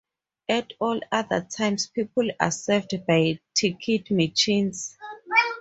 [0.49, 4.97] At all other times, people are served by ticket machines.